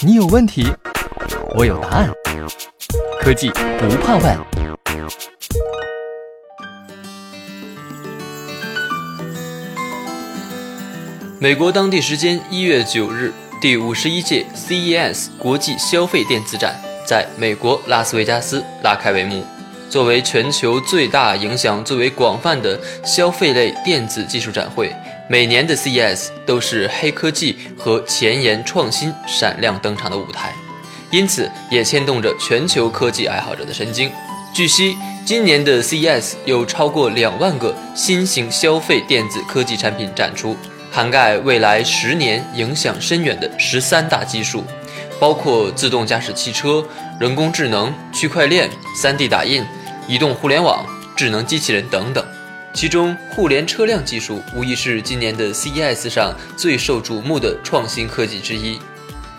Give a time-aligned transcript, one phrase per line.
[0.00, 0.66] 你有问题，
[1.54, 2.10] 我有答案。
[3.20, 4.38] 科技不怕问。
[11.40, 16.74] 美国当地时间一月九日，第五十一届 CES 国际消费电子展
[17.06, 19.44] 在美国拉斯维加斯拉开帷幕。
[19.88, 24.94] 作为全球最大、影响最为广泛的消费类电子技术展会，
[25.30, 30.54] 每年的 CES 都是黑科技和前沿创新闪亮登场的舞台，
[31.10, 34.10] 因此也牵动着全球科技爱好者的神经。
[34.54, 34.96] 据悉，
[35.26, 40.56] 今年的 CES 有超过两万个新型消费电子科技产品展出，
[40.90, 44.64] 涵盖未来十年影响深远的十三大技术，
[45.20, 46.82] 包括自动驾驶汽车、
[47.20, 48.70] 人工智能、区块链、
[49.02, 49.62] 3D 打印。
[50.06, 52.24] 移动互联网、智能机器人等等，
[52.78, 58.78] 其中互联车辆技术无疑是今年的 CES 上最受瞩目的创新科技之一。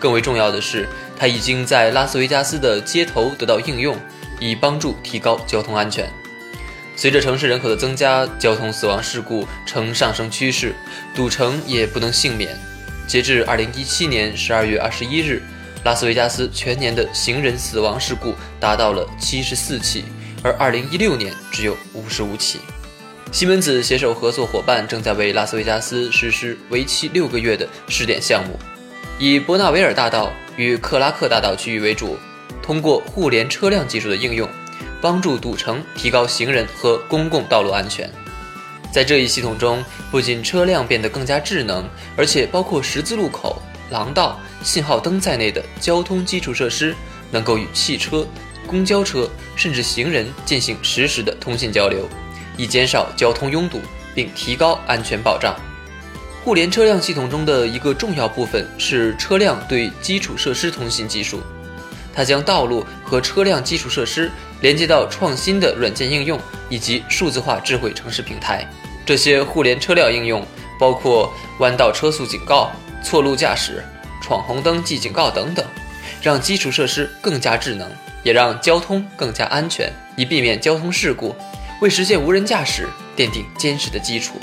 [0.00, 3.96] 更为重要的是，它已经在拉斯维加斯的街头得到应用，
[4.40, 6.10] 以帮助提高交通安全。
[6.96, 10.74] 随着城市人口的增加，交通死亡事故呈上升趋势，
[11.14, 12.58] 赌城也不能幸免。
[13.06, 15.42] 截至2017年12月21日，
[15.84, 20.04] 拉斯维加斯全年的行人死亡事故达到了74起。
[20.42, 22.58] 而2016年只有55起。
[23.32, 28.58] 西门子携手合作伙伴正在为拉斯维加斯实施为期六个月的试点项目，
[29.20, 32.18] 以伯纳维尔大道与克拉克大道区域为主，
[32.60, 34.48] 通过互联车辆技术的应用，
[35.00, 38.10] 帮助赌城提高行人和公共道路安全。
[38.92, 46.92] 在这一系统中，不仅车辆变得更加智能，而且包括十字路口、廊道、信号灯在内的交通基础设施
[47.30, 48.26] 能够与汽车。
[48.66, 52.08] 公交车甚至行人进行实时的通信交流，
[52.56, 53.80] 以减少交通拥堵
[54.14, 55.54] 并提高安全保障。
[56.42, 61.40] 互联车辆系统中的一个重要部分是车辆对基础设施通信技术，
[62.14, 68.66] 它将道路和车辆基础设施连接到创新的软件应用以及数字化智慧城市平台。
[69.04, 70.46] 这些互联车辆应用
[70.78, 72.70] 包括弯道车速警告、
[73.04, 73.84] 错路驾驶、
[74.22, 75.64] 闯红灯记警告等等，
[76.22, 77.90] 让基础设施更加智能。
[78.22, 81.34] 也让交通更加安全，以避免交通事故，
[81.80, 82.86] 为实现无人驾驶
[83.16, 84.34] 奠定坚实的基础。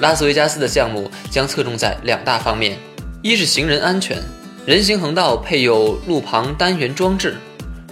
[0.00, 2.76] 拉斯维加斯的项目将侧重在两大方面：
[3.22, 4.18] 一是行人安全，
[4.66, 7.36] 人行横道配有路旁单元装置，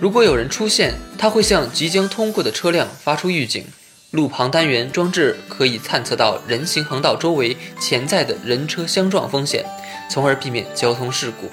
[0.00, 3.64] 如果有人出现，它会向即将通过的车辆发出预警。
[4.10, 9.64] 路旁单元装置可以探测到人行横道周围潜在的人车相撞风险，
[10.08, 11.50] 从而避免交通事故。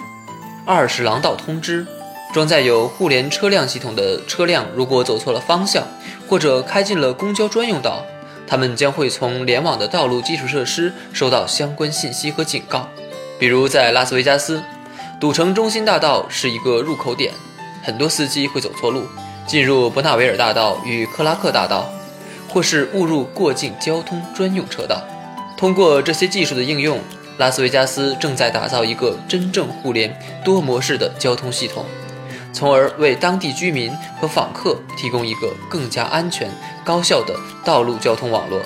[0.65, 1.85] 二是廊道通知。
[2.33, 5.87] 装载有互联车辆系统的车辆，如果走错了方向，
[6.27, 8.03] 或者开进了公交专用道，
[8.45, 12.89] 他们将会从联网的道路基础设施收到相关信息和警告。
[13.39, 14.61] 比如在拉斯维加斯，
[15.19, 17.31] 赌城中心大道是一个入口点，
[17.81, 19.07] 很多司机会走错路，
[19.47, 21.89] 进入伯纳维尔大道与克拉克大道，
[22.49, 25.01] 或是误入过境交通专用车道。
[25.57, 26.99] 通过这些技术的应用，
[27.37, 31.85] 拉斯维加斯正在打造一个真正互联多模式的交通系统。
[32.55, 36.49] 从而为当地居民和访客提供一个更加安全、
[36.85, 37.35] 高效的
[37.65, 38.61] 道路交通网络。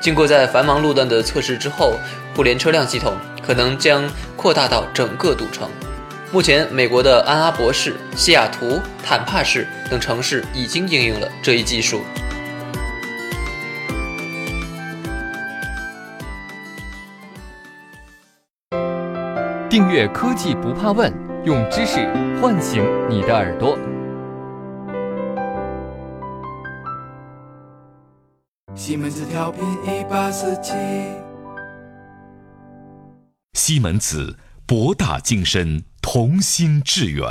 [0.00, 1.94] 经过在繁忙路段的测试之后，
[2.34, 5.70] 互联车辆系统可能将扩大到整个赌城。
[6.32, 12.02] 目前，美国的安阿伯市、西雅图、坦帕市等城市已经应用了这一技术。
[19.70, 21.27] 订阅科技不怕问。
[21.48, 22.06] 用知识
[22.42, 23.78] 唤醒你的耳朵。
[28.74, 30.74] 西门子调频一八四七。
[33.54, 34.36] 西门子
[34.66, 37.26] 博大精深，同心致远。